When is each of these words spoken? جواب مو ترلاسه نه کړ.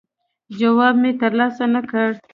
جواب 0.59 0.95
مو 1.01 1.11
ترلاسه 1.21 1.65
نه 1.73 1.81
کړ. 1.89 2.07